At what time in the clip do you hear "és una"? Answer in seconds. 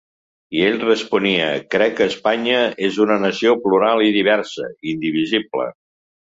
2.87-3.19